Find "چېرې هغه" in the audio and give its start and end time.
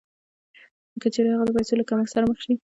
1.13-1.43